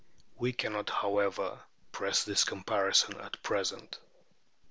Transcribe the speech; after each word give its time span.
We 0.35 0.51
cannot, 0.51 0.89
however, 0.89 1.59
press 1.91 2.23
this 2.23 2.43
comparison 2.43 3.17
at 3.21 3.43
present. 3.43 3.99